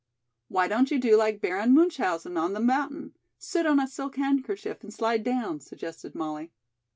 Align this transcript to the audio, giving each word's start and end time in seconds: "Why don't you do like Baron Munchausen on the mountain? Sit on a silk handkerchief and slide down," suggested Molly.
"Why 0.47 0.67
don't 0.67 0.89
you 0.89 0.97
do 0.97 1.15
like 1.15 1.41
Baron 1.41 1.75
Munchausen 1.75 2.35
on 2.35 2.53
the 2.53 2.59
mountain? 2.59 3.13
Sit 3.37 3.67
on 3.67 3.79
a 3.79 3.85
silk 3.87 4.15
handkerchief 4.15 4.81
and 4.81 4.91
slide 4.91 5.23
down," 5.23 5.59
suggested 5.59 6.15
Molly. 6.15 6.51